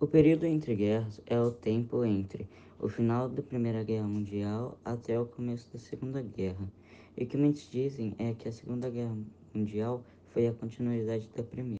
[0.00, 2.48] O período entre guerras é o tempo entre
[2.78, 6.70] o final da Primeira Guerra Mundial até o começo da Segunda Guerra.
[7.16, 9.18] E o que muitos dizem é que a Segunda Guerra
[9.52, 11.78] Mundial foi a continuidade da Primeira.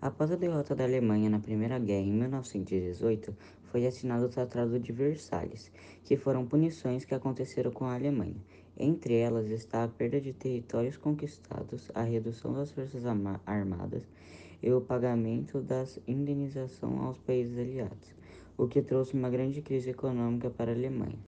[0.00, 4.90] Após a derrota da Alemanha na Primeira Guerra em 1918, foi assinado o Tratado de
[4.90, 5.70] Versalhes,
[6.02, 8.40] que foram punições que aconteceram com a Alemanha.
[8.82, 13.04] Entre elas está a perda de territórios conquistados, a redução das forças
[13.44, 14.08] armadas
[14.62, 18.14] e o pagamento da indenização aos países aliados,
[18.56, 21.18] o que trouxe uma grande crise econômica para a Alemanha.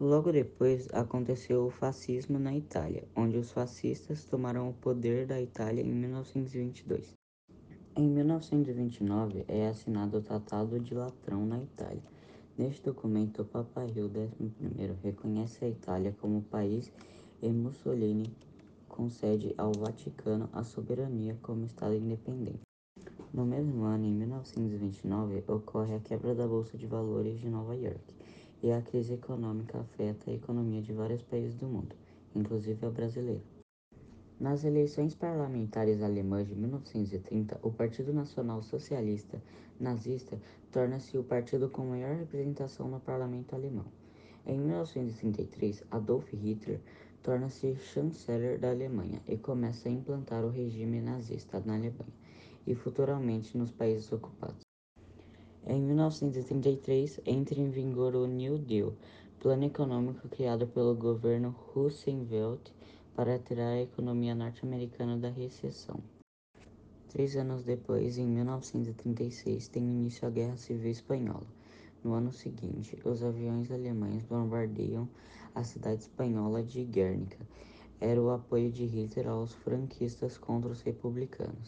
[0.00, 5.82] Logo depois aconteceu o fascismo na Itália, onde os fascistas tomaram o poder da Itália
[5.82, 7.12] em 1922.
[7.94, 12.02] Em 1929 é assinado o Tratado de Latrão na Itália.
[12.58, 16.92] Neste documento, o Papa Rio XI reconhece a Itália como país
[17.40, 18.34] e Mussolini
[18.88, 22.58] concede ao Vaticano a soberania como Estado independente.
[23.32, 28.12] No mesmo ano, em 1929, ocorre a quebra da Bolsa de Valores de Nova York
[28.60, 31.94] e a crise econômica afeta a economia de vários países do mundo,
[32.34, 33.57] inclusive a brasileira.
[34.40, 39.42] Nas eleições parlamentares alemãs de 1930, o Partido Nacional Socialista
[39.80, 43.86] Nazista torna-se o partido com maior representação no parlamento alemão.
[44.46, 46.80] Em 1933, Adolf Hitler
[47.20, 52.14] torna-se chanceler da Alemanha e começa a implantar o regime nazista na Alemanha
[52.64, 54.62] e futuramente nos países ocupados.
[55.66, 58.94] Em 1933, entra em vigor o New Deal,
[59.40, 62.70] plano econômico criado pelo governo Roosevelt
[63.18, 66.00] para tirar a economia norte-americana da recessão.
[67.08, 71.48] Três anos depois, em 1936, tem início a Guerra Civil Espanhola.
[72.04, 75.08] No ano seguinte, os aviões alemães bombardeiam
[75.52, 77.44] a cidade espanhola de Guernica.
[78.00, 81.66] Era o apoio de Hitler aos franquistas contra os republicanos.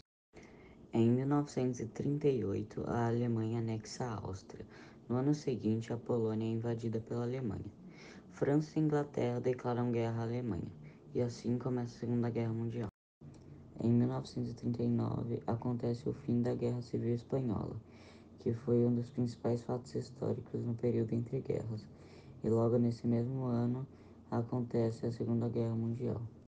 [0.93, 4.65] Em 1938, a Alemanha anexa a Áustria.
[5.09, 7.73] No ano seguinte, a Polônia é invadida pela Alemanha.
[8.31, 10.71] França e Inglaterra declaram guerra à Alemanha,
[11.15, 12.89] e assim começa a Segunda Guerra Mundial.
[13.83, 17.77] Em 1939, acontece o fim da Guerra Civil Espanhola,
[18.39, 21.87] que foi um dos principais fatos históricos no período entre guerras,
[22.45, 23.87] e logo nesse mesmo ano
[24.31, 26.21] acontece a Segunda Guerra Mundial.